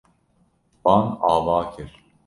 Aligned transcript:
Wan 0.83 1.05
ava 1.31 1.57
kir. 1.73 1.89